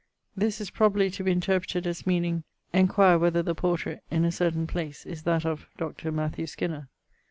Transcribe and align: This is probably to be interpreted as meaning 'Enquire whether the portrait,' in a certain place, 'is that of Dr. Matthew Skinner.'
This 0.35 0.59
is 0.59 0.71
probably 0.71 1.11
to 1.11 1.23
be 1.23 1.31
interpreted 1.31 1.85
as 1.85 2.07
meaning 2.07 2.43
'Enquire 2.73 3.19
whether 3.19 3.43
the 3.43 3.53
portrait,' 3.53 4.01
in 4.09 4.25
a 4.25 4.31
certain 4.31 4.65
place, 4.65 5.05
'is 5.05 5.21
that 5.21 5.45
of 5.45 5.67
Dr. 5.77 6.11
Matthew 6.11 6.47
Skinner.' 6.47 6.87